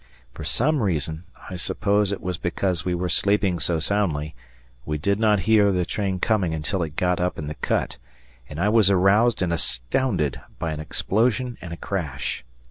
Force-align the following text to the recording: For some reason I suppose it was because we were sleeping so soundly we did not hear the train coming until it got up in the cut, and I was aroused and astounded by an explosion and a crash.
For 0.33 0.43
some 0.43 0.81
reason 0.81 1.25
I 1.51 1.57
suppose 1.57 2.11
it 2.11 2.21
was 2.21 2.39
because 2.39 2.83
we 2.83 2.95
were 2.95 3.07
sleeping 3.07 3.59
so 3.59 3.77
soundly 3.77 4.33
we 4.83 4.97
did 4.97 5.19
not 5.19 5.41
hear 5.41 5.71
the 5.71 5.85
train 5.85 6.17
coming 6.19 6.55
until 6.55 6.81
it 6.81 6.95
got 6.95 7.19
up 7.21 7.37
in 7.37 7.45
the 7.45 7.53
cut, 7.53 7.97
and 8.49 8.59
I 8.59 8.67
was 8.67 8.89
aroused 8.89 9.43
and 9.43 9.53
astounded 9.53 10.41
by 10.57 10.71
an 10.71 10.79
explosion 10.79 11.55
and 11.61 11.71
a 11.71 11.77
crash. 11.77 12.43